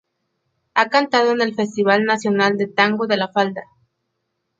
Ha 0.73 0.89
cantado 0.89 1.31
en 1.33 1.41
el 1.43 1.53
Festival 1.53 2.05
Nacional 2.05 2.57
de 2.57 2.65
Tango 2.65 3.05
de 3.05 3.17
La 3.17 3.27
Falda. 3.27 3.61